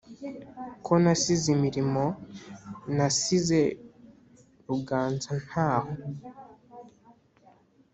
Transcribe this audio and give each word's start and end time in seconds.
ko 0.85 0.93
nasize 1.03 1.47
imirimo 1.55 2.03
nasize 2.95 3.61
ruganza-ntaho 4.67 5.91